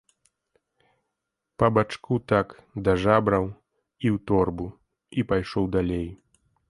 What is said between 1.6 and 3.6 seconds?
Па бачку так, да жабраў,